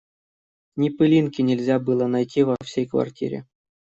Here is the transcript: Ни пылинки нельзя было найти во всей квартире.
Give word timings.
Ни 0.83 0.87
пылинки 1.01 1.41
нельзя 1.51 1.77
было 1.91 2.07
найти 2.15 2.41
во 2.41 2.55
всей 2.65 2.87
квартире. 2.95 3.45